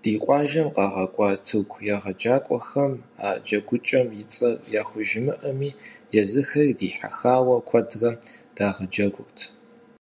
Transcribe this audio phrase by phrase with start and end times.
[0.00, 2.92] Ди къуажэм къагъэкӀуа тырку егъэджакӀуэхэм
[3.26, 5.70] а джэгукӏэм и цӀэр яхужымыӏэми,
[6.20, 8.10] езыхэри дихьэхауэ куэдрэ
[8.56, 9.38] дагъэджэгурт.